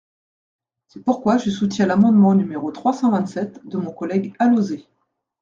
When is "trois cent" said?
2.73-3.11